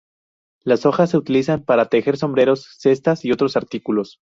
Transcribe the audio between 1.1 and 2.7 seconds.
se utilizan para tejer sombreros,